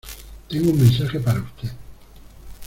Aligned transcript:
tengo 0.49 0.71
un 0.71 0.79
mensaje 0.81 1.19
para 1.19 1.39
usted 1.41 1.69